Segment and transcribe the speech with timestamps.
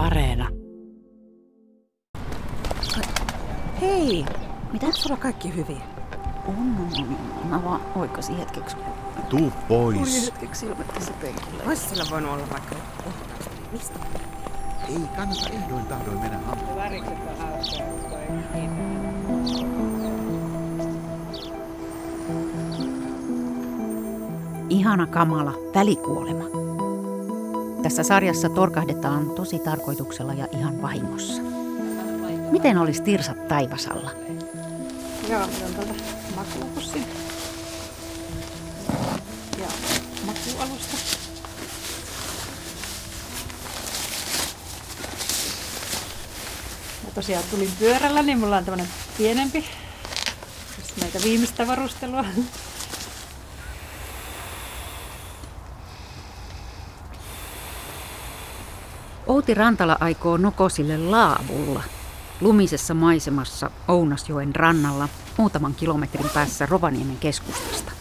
[0.00, 0.48] Areena.
[3.80, 4.24] Hei,
[4.72, 4.86] Mitä?
[4.92, 5.82] sulla kaikki hyvin?
[6.48, 7.46] On, on, on, on.
[7.50, 8.76] Mä vaan oikasin hetkeksi.
[9.28, 10.26] Tuu pois.
[10.26, 11.62] hetkeksi silmät tässä penkillä.
[11.66, 12.76] Olisi sillä voinut olla vaikka.
[13.72, 13.98] Mistä?
[14.88, 16.92] Ei kannata ehdoin tahdoin mennä hampaan.
[24.68, 26.69] Ihana kamala välikuolema.
[27.82, 31.42] Tässä sarjassa torkahdetaan tosi tarkoituksella ja ihan vahingossa.
[32.50, 34.10] Miten olisi tirsat taivasalla?
[35.28, 35.94] Joo, on tuolta
[36.36, 37.06] makuupussin.
[39.58, 39.66] Ja
[40.26, 40.96] makuualusta.
[47.04, 49.64] Ja tosiaan tulin pyörällä, niin mulla on tämmönen pienempi.
[51.00, 52.24] Näitä viimeistä varustelua.
[59.40, 61.82] Outi Rantala aikoo Nokosille laavulla.
[62.40, 67.92] Lumisessa maisemassa Ounasjoen rannalla muutaman kilometrin päässä Rovaniemen keskustasta.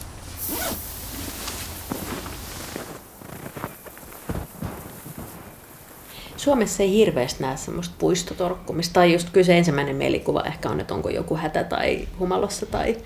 [6.38, 8.94] Suomessa ei hirveästi näe semmoista puistotorkkumista.
[8.94, 12.98] Tai just kyllä se ensimmäinen mielikuva ehkä on, että onko joku hätä tai humalossa tai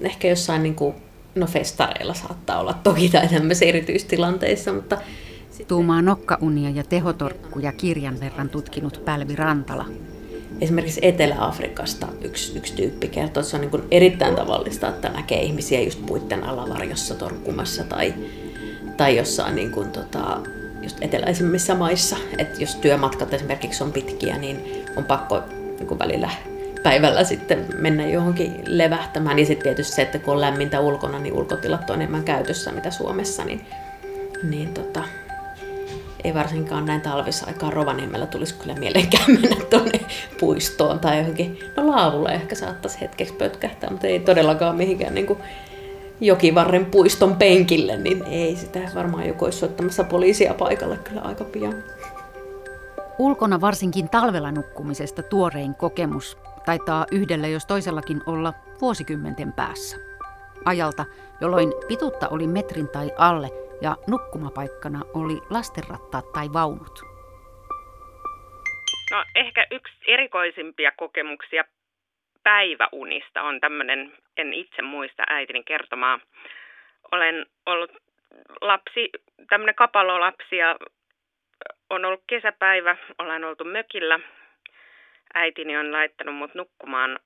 [0.00, 0.94] ehkä jossain niin kuin,
[1.34, 4.98] no festareilla saattaa olla toki tai tämmöisissä erityistilanteissa, mutta
[5.68, 9.86] Tuumaa nokkaunia ja tehotorkkuja kirjan verran tutkinut Pälvi Rantala.
[10.60, 15.80] esimerkiksi Etelä-Afrikasta yksi, yksi tyyppi kertoo, että se on niin erittäin tavallista, että näkee ihmisiä
[15.80, 18.14] just puitten alavarjossa torkkumassa tai,
[18.96, 20.40] tai jossain niin kuin, tota,
[20.82, 22.16] just eteläisemmissä maissa.
[22.38, 25.42] Että jos työmatkat esimerkiksi on pitkiä, niin on pakko
[25.78, 26.30] niin kuin välillä
[26.82, 29.38] päivällä sitten mennä johonkin levähtämään.
[29.38, 32.90] Ja sitten tietysti se, että kun on lämmintä ulkona, niin ulkotilat on enemmän käytössä mitä
[32.90, 33.66] Suomessa, niin,
[34.42, 35.02] niin tota,
[36.24, 40.00] ei varsinkaan näin talvisaikaan Rovaniemellä tulisi kyllä mielenkään mennä tuonne
[40.40, 41.58] puistoon tai johonkin.
[41.76, 45.38] No laavulle ehkä saattaisi hetkeksi pötkähtää, mutta ei todellakaan mihinkään niin kuin
[46.20, 51.74] jokivarren puiston penkille, niin ei sitä varmaan joku olisi soittamassa poliisia paikalle kyllä aika pian.
[53.18, 59.96] Ulkona varsinkin talvella nukkumisesta tuorein kokemus taitaa yhdellä jos toisellakin olla vuosikymmenten päässä.
[60.64, 61.04] Ajalta,
[61.40, 63.50] jolloin pituutta oli metrin tai alle
[63.82, 67.02] ja nukkumapaikkana oli lastenrattaat tai vaunut.
[69.10, 71.64] No ehkä yksi erikoisimpia kokemuksia
[72.42, 76.20] päiväunista on tämmöinen, en itse muista äitini kertomaa.
[77.12, 77.90] Olen ollut
[78.60, 79.10] lapsi,
[79.48, 80.76] tämmöinen kapalolapsi ja
[81.90, 84.20] on ollut kesäpäivä, ollaan oltu mökillä.
[85.34, 87.18] Äitini on laittanut mut nukkumaan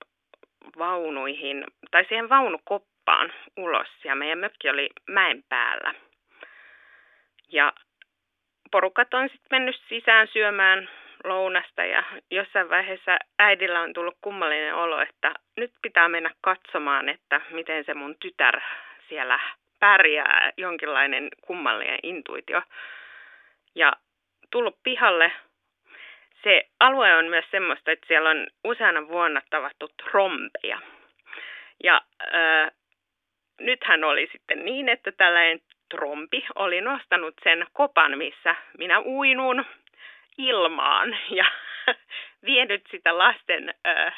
[0.78, 5.94] vaunuihin, tai siihen vaunukoppaan ulos, ja meidän mökki oli mäen päällä.
[7.52, 7.72] Ja
[8.70, 10.88] porukat on sitten mennyt sisään syömään
[11.24, 17.40] lounasta ja jossain vaiheessa äidillä on tullut kummallinen olo, että nyt pitää mennä katsomaan, että
[17.50, 18.60] miten se mun tytär
[19.08, 19.40] siellä
[19.80, 22.62] pärjää, jonkinlainen kummallinen intuitio.
[23.74, 23.92] Ja
[24.50, 25.32] tullut pihalle.
[26.42, 30.78] Se alue on myös semmoista, että siellä on useana vuonna tavattu trompeja.
[31.84, 32.00] Ja
[32.34, 32.70] äh,
[33.60, 35.60] nythän oli sitten niin, että tällainen
[35.96, 39.64] trompi oli nostanut sen kopan, missä minä uinun
[40.38, 41.44] ilmaan ja
[42.46, 44.14] vienyt sitä lasten, äh,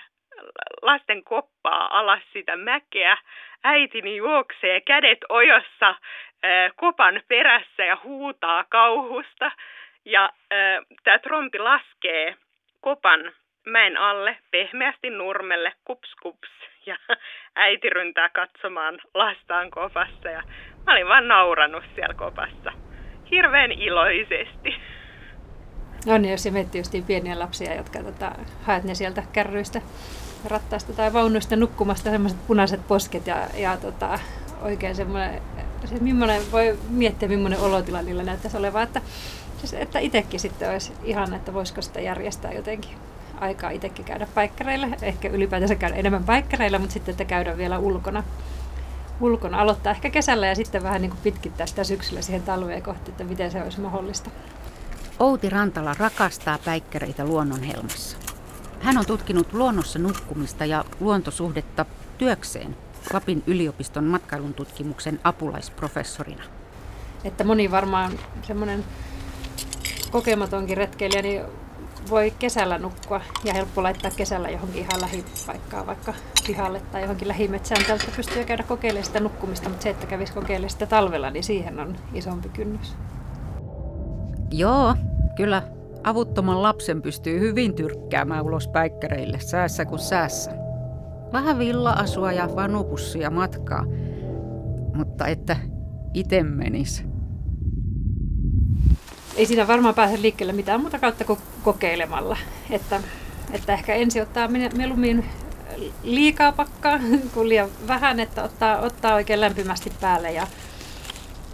[0.82, 3.18] lasten koppaa alas sitä mäkeä.
[3.64, 9.50] Äitini juoksee kädet ojossa äh, kopan perässä ja huutaa kauhusta.
[10.04, 12.36] Ja äh, tämä trompi laskee
[12.80, 13.32] kopan
[13.66, 16.48] mäen alle pehmeästi nurmelle, kups kups.
[16.86, 16.96] Ja
[17.56, 20.42] äiti ryntää katsomaan lastaan kopassa ja
[20.86, 22.72] mä olin vaan nauranut siellä kopassa.
[23.30, 24.74] Hirveän iloisesti.
[26.06, 28.32] No niin, jos se miettii just pieniä lapsia, jotka tota,
[28.62, 29.80] haet ne sieltä kärryistä,
[30.44, 34.18] rattaista tai vaunuista nukkumasta, semmoiset punaiset posket ja, ja tota,
[34.62, 35.42] oikein semmoinen,
[35.84, 39.00] se millainen, voi miettiä millainen olotila niillä näyttäisi olevan, että,
[39.58, 42.90] siis, että itsekin sitten olisi ihan, että voisiko sitä järjestää jotenkin
[43.40, 48.24] aikaa itsekin käydä paikkareilla, ehkä ylipäätänsä käydä enemmän paikkareilla, mutta sitten, että käydä vielä ulkona,
[49.20, 53.10] ulkona aloittaa ehkä kesällä ja sitten vähän niin kuin pitkittää sitä syksyllä siihen talveen kohti,
[53.10, 54.30] että miten se olisi mahdollista.
[55.18, 58.16] Outi Rantala rakastaa päikkäreitä luonnonhelmassa.
[58.80, 61.84] Hän on tutkinut luonnossa nukkumista ja luontosuhdetta
[62.18, 62.76] työkseen
[63.12, 66.42] Lapin yliopiston matkailun tutkimuksen apulaisprofessorina.
[67.24, 68.12] Että moni varmaan
[68.42, 68.84] semmoinen
[70.10, 71.42] kokematonkin retkeilijä niin
[72.10, 76.14] voi kesällä nukkua ja helppo laittaa kesällä johonkin ihan lähipaikkaan, vaikka
[76.46, 77.84] pihalle tai johonkin lähimetsään.
[77.86, 81.80] Tältä pystyy käydä kokeilemaan sitä nukkumista, mutta se, että kävisi kokeilemaan sitä talvella, niin siihen
[81.80, 82.94] on isompi kynnys.
[84.50, 84.94] Joo,
[85.36, 85.62] kyllä
[86.04, 90.50] avuttoman lapsen pystyy hyvin tyrkkäämään ulos päikkäreille säässä kuin säässä.
[91.32, 93.84] Vähän villa-asua ja vanupussia matkaa,
[94.94, 95.56] mutta että
[96.14, 97.04] ite menis.
[99.36, 102.36] Ei siinä varmaan pääse liikkeelle mitään muuta kautta kuin kokeilemalla.
[102.70, 103.00] Että,
[103.52, 105.24] että ehkä ensi ottaa mieluummin
[106.02, 106.98] liikaa pakkaa
[107.34, 110.46] kuin liian vähän, että ottaa, ottaa oikein lämpimästi päälle ja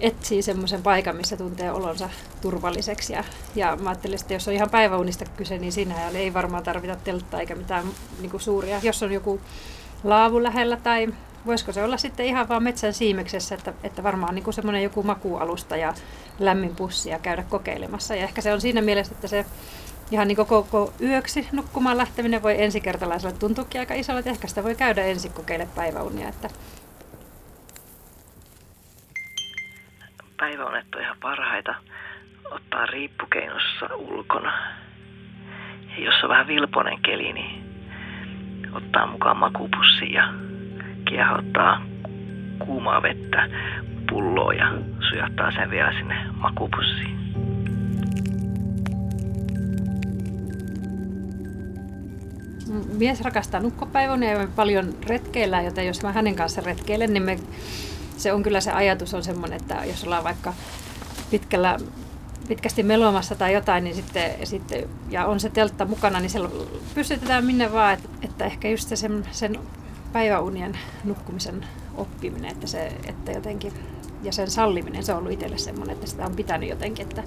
[0.00, 2.10] etsii semmoisen paikan, missä tuntee olonsa
[2.40, 3.12] turvalliseksi.
[3.12, 3.24] Ja,
[3.54, 7.40] ja mä ajattelin, että jos on ihan päiväunista kyse, niin siinä ei varmaan tarvita telttaa
[7.40, 7.86] eikä mitään
[8.20, 8.80] niin kuin suuria.
[8.82, 9.40] Jos on joku
[10.04, 11.08] laavu lähellä tai
[11.46, 15.76] voisiko se olla sitten ihan vaan metsän siimeksessä, että, että varmaan niin semmoinen joku makualusta
[15.76, 15.94] ja
[16.38, 18.14] lämmin pussi ja käydä kokeilemassa.
[18.14, 19.46] Ja ehkä se on siinä mielessä, että se
[20.12, 24.74] ihan niin koko yöksi nukkumaan lähteminen voi ensikertalaiselle tuntuukin aika isolla, että ehkä sitä voi
[24.74, 26.28] käydä ensin kokeile päiväunia.
[26.28, 26.48] Että
[30.36, 31.74] Päiväunet on ihan parhaita
[32.50, 34.52] ottaa riippukeinossa ulkona.
[35.96, 37.64] Ja jos on vähän vilponen keli, niin
[38.72, 40.34] ottaa mukaan makupussi ja
[41.08, 41.82] kiehottaa
[42.58, 43.48] kuumaa vettä
[44.08, 44.72] pulloon ja
[45.08, 47.31] sujattaa sen vielä sinne makupussiin.
[53.02, 57.38] Mies rakastaa nukkopäivän ja paljon retkeillään, joten jos mä hänen kanssa retkeilen, niin me,
[58.16, 60.54] se on kyllä se ajatus on semmoinen, että jos ollaan vaikka
[61.30, 61.78] pitkällä
[62.48, 66.50] pitkästi melomassa tai jotain, niin sitten, sitten, ja on se teltta mukana, niin siellä
[66.94, 69.58] pystytetään minne vaan, että, että ehkä just se sen, sen
[70.12, 73.72] päiväunien nukkumisen oppiminen, että, se, että jotenkin,
[74.22, 77.22] ja sen salliminen, se on ollut itselle semmoinen, että sitä on pitänyt jotenkin, että,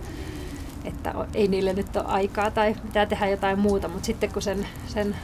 [0.85, 4.67] että ei niille nyt ole aikaa tai pitää tehdä jotain muuta, mutta sitten kun sen,
[4.87, 5.15] sen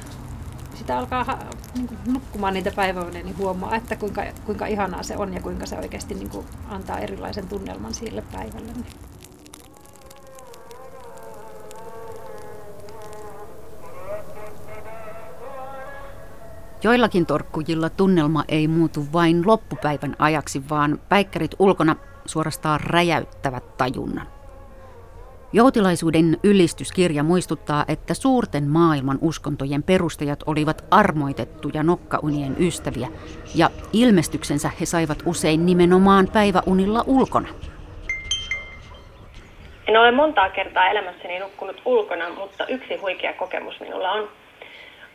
[0.81, 1.39] sitä alkaa
[1.75, 5.65] niin kuin nukkumaan niitä päiväunia, niin huomaa, että kuinka, kuinka ihanaa se on ja kuinka
[5.65, 8.73] se oikeasti niin kuin antaa erilaisen tunnelman sille päivälle.
[8.73, 8.85] Niin.
[16.83, 21.95] Joillakin torkkujilla tunnelma ei muutu vain loppupäivän ajaksi, vaan päikkärit ulkona
[22.25, 24.40] suorastaan räjäyttävät tajunnan.
[25.53, 33.07] Joutilaisuuden ylistyskirja muistuttaa, että suurten maailman uskontojen perustajat olivat armoitettuja nokkaunien ystäviä,
[33.55, 37.47] ja ilmestyksensä he saivat usein nimenomaan päiväunilla ulkona.
[39.87, 44.29] En ole montaa kertaa elämässäni nukkunut ulkona, mutta yksi huikea kokemus minulla on.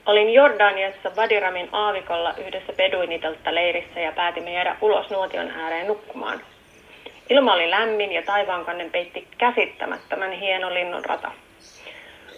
[0.06, 6.41] Olin Jordaniassa Badiramin aavikolla yhdessä beduiniteltta leirissä ja päätimme jäädä ulos nuotion ääreen nukkumaan–
[7.31, 11.31] Ilma oli lämmin ja taivaankannen peitti käsittämättömän hieno linnun rata.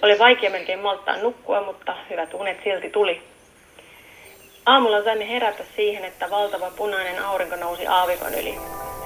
[0.03, 3.23] Oli vaikea melkein malttaa nukkua, mutta hyvät unet silti tuli.
[4.67, 8.55] Aamulla saimme herätä siihen, että valtava punainen aurinko nousi aavikon yli.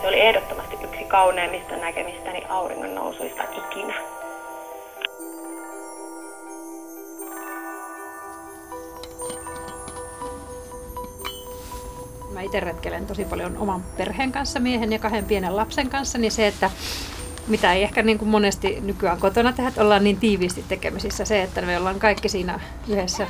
[0.00, 4.21] Se oli ehdottomasti yksi kauneimmista näkemistäni auringon nousuista ikinä.
[12.32, 16.32] Mä itse retkelen tosi paljon oman perheen kanssa, miehen ja kahden pienen lapsen kanssa, niin
[16.32, 16.70] se, että
[17.46, 21.24] mitä ei ehkä niin kuin monesti nykyään kotona tehdä, että ollaan niin tiiviisti tekemisissä.
[21.24, 23.26] Se, että me ollaan kaikki siinä yhdessä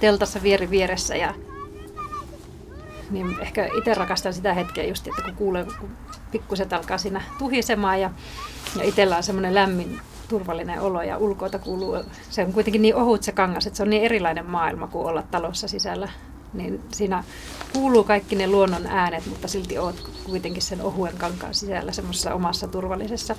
[0.00, 1.34] teltassa vieri vieressä ja
[3.10, 5.90] niin ehkä itse rakastan sitä hetkeä just, että kun kuulee, kun
[6.30, 8.10] pikkuset alkaa siinä tuhisemaan ja,
[8.78, 13.22] ja itsellä on semmoinen lämmin turvallinen olo ja ulkoota kuuluu, se on kuitenkin niin ohut
[13.22, 16.08] se kangas, että se on niin erilainen maailma kuin olla talossa sisällä
[16.54, 17.24] niin siinä
[17.72, 22.68] kuuluu kaikki ne luonnon äänet, mutta silti oot kuitenkin sen ohuen kankaan sisällä semmoisessa omassa
[22.68, 23.36] turvallisessa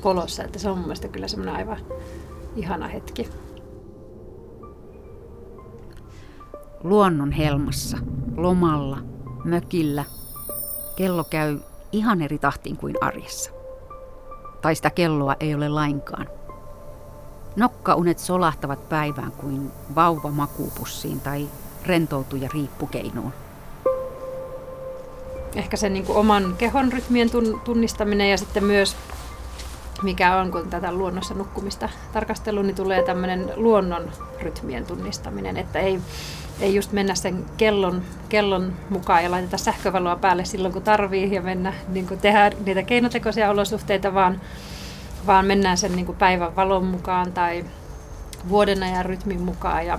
[0.00, 1.78] kolossa, että se on mun mielestä kyllä semmoinen aivan
[2.56, 3.28] ihana hetki.
[6.84, 7.98] Luonnon helmassa,
[8.36, 8.98] lomalla,
[9.44, 10.04] mökillä,
[10.96, 11.58] kello käy
[11.92, 13.50] ihan eri tahtiin kuin arjessa.
[14.62, 16.28] Tai sitä kelloa ei ole lainkaan.
[17.56, 21.48] Nokkaunet solahtavat päivään kuin vauva makuupussiin tai
[21.86, 23.32] rentoutuja riippukeinuun?
[25.56, 27.30] Ehkä sen niin oman kehon rytmien
[27.64, 28.96] tunnistaminen ja sitten myös
[30.02, 34.10] mikä on, kun tätä luonnossa nukkumista tarkastellut, niin tulee tämmöinen luonnon
[34.40, 36.00] rytmien tunnistaminen, että ei,
[36.60, 41.42] ei just mennä sen kellon, kellon mukaan ja laiteta sähkövaloa päälle silloin, kun tarvii ja
[41.42, 44.40] mennä niin kuin tehdä niitä keinotekoisia olosuhteita, vaan,
[45.26, 47.64] vaan mennään sen niin kuin päivän valon mukaan tai
[48.48, 49.98] vuoden ajan rytmin mukaan ja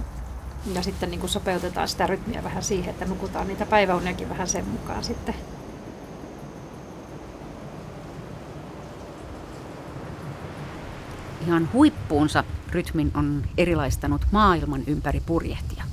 [0.74, 4.68] ja sitten niin kuin sopeutetaan sitä rytmiä vähän siihen, että nukutaan niitä päiväuniakin vähän sen
[4.68, 5.36] mukaan sitten.
[11.48, 15.84] Ihan huippuunsa rytmin on erilaistanut maailman ympäri purjehtia.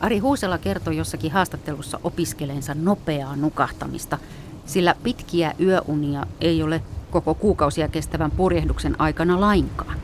[0.00, 4.18] Ari Huusela kertoi jossakin haastattelussa opiskeleensa nopeaa nukahtamista,
[4.66, 9.96] sillä pitkiä yöunia ei ole koko kuukausia kestävän purjehduksen aikana lainkaan.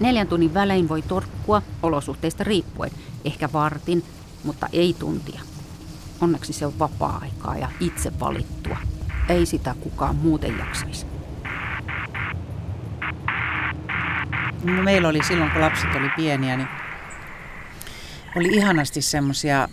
[0.00, 2.90] Neljän tunnin välein voi torkkua olosuhteista riippuen,
[3.28, 4.04] ehkä vartin,
[4.44, 5.40] mutta ei tuntia.
[6.20, 8.76] Onneksi se on vapaa-aikaa ja itse valittua.
[9.28, 11.06] Ei sitä kukaan muuten jaksaisi.
[14.64, 16.68] No, meillä oli silloin, kun lapset oli pieniä, niin
[18.36, 19.68] oli ihanasti semmoisia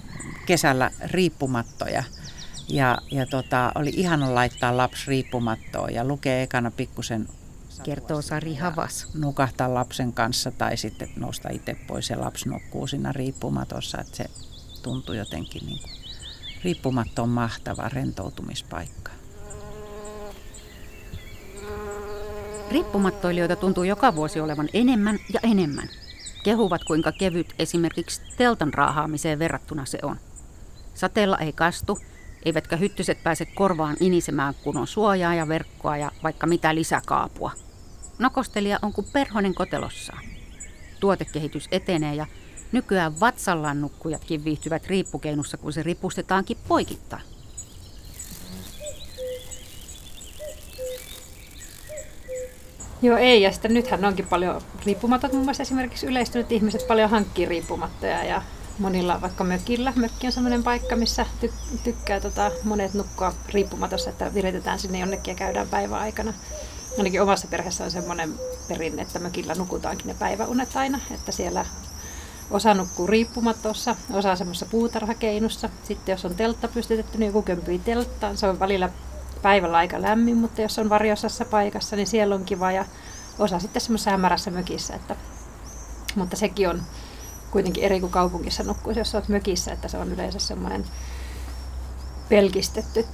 [0.45, 2.03] kesällä riippumattoja.
[2.69, 7.27] Ja, ja tota, oli ihana laittaa lapsi riippumattoon ja lukee ekana pikkusen
[7.83, 9.07] kertoo Sari Havas.
[9.13, 14.25] Nukahtaa lapsen kanssa tai sitten nousta itse pois ja lapsi nukkuu siinä riippumatossa, että se
[14.83, 15.91] tuntuu jotenkin niin kuin,
[16.63, 19.11] riippumatto on mahtava rentoutumispaikka.
[22.71, 25.89] Riippumattoilijoita tuntuu joka vuosi olevan enemmän ja enemmän.
[26.43, 30.19] Kehuvat kuinka kevyt esimerkiksi teltan raahaamiseen verrattuna se on.
[30.93, 31.99] Sateella ei kastu,
[32.45, 37.51] eivätkä hyttyset pääse korvaan inisemään, kun on suojaa ja verkkoa ja vaikka mitä lisäkaapua.
[38.19, 40.23] Nokostelija on kuin perhonen kotelossaan.
[40.99, 42.25] Tuotekehitys etenee ja
[42.71, 47.23] nykyään vatsallaan nukkujatkin viihtyvät riippukeinussa, kun se ripustetaankin poikittain.
[53.01, 53.41] Joo, ei.
[53.41, 58.41] Ja sitten nythän onkin paljon riippumatot, muun muassa esimerkiksi yleistynyt ihmiset paljon hankkii riippumattoja ja
[58.79, 59.93] monilla vaikka mökillä.
[59.95, 65.31] Mökki on sellainen paikka, missä ty- tykkää tota, monet nukkua riippumatossa, että viritetään sinne jonnekin
[65.31, 66.33] ja käydään päivän aikana.
[66.97, 68.33] Ainakin omassa perheessä on semmoinen
[68.67, 71.65] perinne, että mökillä nukutaankin ne päiväunet aina, että siellä
[72.51, 75.69] osa nukkuu riippumatossa, osa semmoisessa puutarhakeinussa.
[75.83, 78.37] Sitten jos on teltta pystytetty, niin joku kömpii telttaan.
[78.37, 78.89] Se on välillä
[79.41, 82.85] päivällä aika lämmin, mutta jos on varjosassa paikassa, niin siellä on kiva ja
[83.39, 84.95] osa sitten semmoisessa hämärässä mökissä.
[84.95, 85.15] Että,
[86.15, 86.81] mutta sekin on
[87.55, 90.85] kuitenkin eri kuin kaupungissa nukkuisi, jos olet mökissä, että se on yleensä semmoinen
[92.29, 93.05] pelkistetty.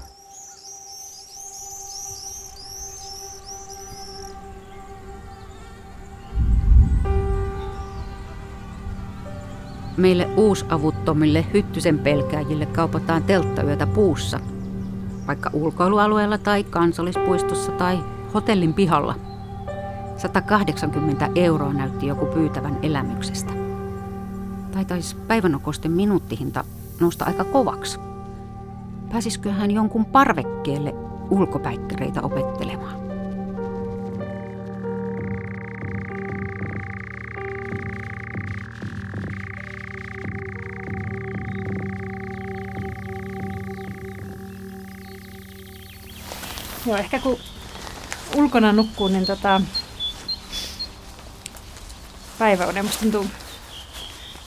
[9.98, 14.40] Meille uusavuttomille hyttysen pelkääjille kaupataan telttayötä puussa,
[15.28, 18.00] vaikka ulkoilualueella tai kansallispuistossa tai
[18.34, 19.16] hotellin pihalla.
[20.18, 23.61] 180 euroa näytti joku pyytävän elämyksestä.
[24.72, 26.66] Tai taisi päivänokosten minuuttihinta
[27.00, 28.00] nousta aika kovaksi.
[29.12, 30.94] Pääsisikö hän jonkun parvekkeelle
[31.30, 33.01] ulkopäikkäreitä opettelemaan?
[46.86, 47.38] Joo, ehkä kun
[48.36, 49.62] ulkona nukkuu, niin tota,
[52.40, 53.25] päiväunen musta tuntuu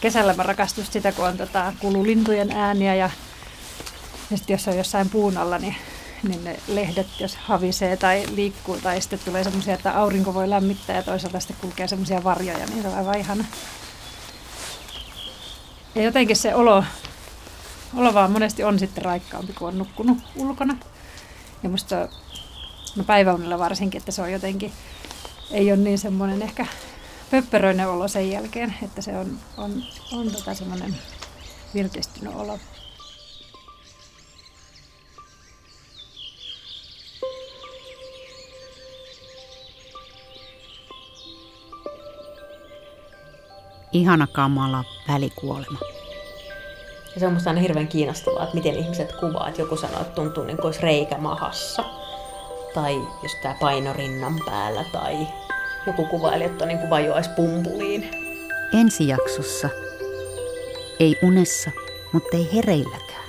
[0.01, 3.11] kesällä mä rakastun sitä, kun on tota, kuuluu lintujen ääniä ja,
[4.31, 5.77] ja sitten jos on jossain puun alla, niin,
[6.29, 10.97] niin ne lehdet, jos havisee tai liikkuu tai sitten tulee semmoisia, että aurinko voi lämmittää
[10.97, 13.45] ja toisaalta sitten kulkee semmoisia varjoja, niin se on aivan ihana.
[15.95, 16.85] Ja jotenkin se olo,
[17.97, 20.77] olo vaan monesti on sitten raikkaampi, kun on nukkunut ulkona.
[21.63, 22.09] Ja musta
[22.97, 24.73] no päiväunilla varsinkin, että se on jotenkin,
[25.51, 26.67] ei ole niin semmoinen ehkä
[27.31, 30.97] pöppöröinen olo sen jälkeen, että se on, on, on tota semmoinen
[31.75, 32.59] virkistynyt olo.
[43.93, 45.79] Ihana kamala välikuolema.
[47.15, 49.49] Ja se on musta aina hirveän kiinnostavaa, että miten ihmiset kuvaa.
[49.49, 51.85] Että joku sanoo, että tuntuu niin kuin olisi reikä mahassa.
[52.75, 54.85] Tai jos tämä paino rinnan päällä.
[54.93, 55.27] Tai
[55.87, 58.11] joku kuvaili, että niin vajoaisi pumpuliin.
[58.73, 59.69] Ensi jaksossa.
[61.01, 61.71] Ei unessa,
[62.13, 63.24] mutta ei hereilläkään.